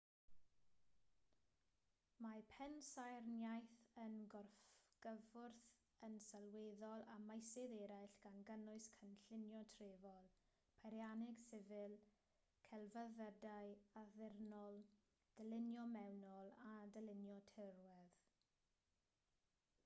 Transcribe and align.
mae 2.25 2.39
pensaernïaeth 2.51 3.73
yn 4.03 4.15
gorgyffwrdd 4.35 5.59
yn 6.07 6.15
sylweddol 6.29 7.05
â 7.17 7.19
meysydd 7.27 7.75
eraill 7.83 8.09
gan 8.25 8.39
gynnwys 8.49 8.87
cynllunio 8.97 9.61
trefol 9.77 10.25
peirianneg 10.81 11.43
sifil 11.51 11.95
celfyddydau 12.71 13.77
addurnol 14.05 14.81
dylunio 15.37 15.87
mewnol 16.01 16.53
a 16.75 16.75
dylunio 16.99 17.39
tirwedd 17.55 18.21